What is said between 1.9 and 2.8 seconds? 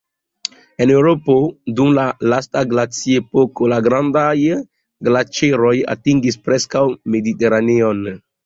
la lasta